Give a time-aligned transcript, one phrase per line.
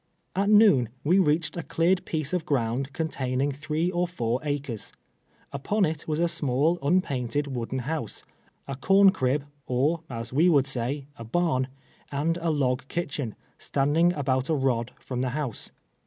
[0.35, 4.91] At noon we reached a cleared piece of ground con taining three or four acres.
[5.53, 8.23] Upon it was a small, un painted, wooden house,
[8.67, 11.67] a corn crib, or, as we would say, a barn,
[12.11, 15.69] and a log kitchen, standing about a rod from the house.